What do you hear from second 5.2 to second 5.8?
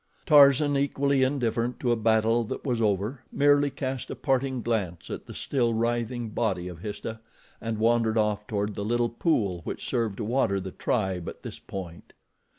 the still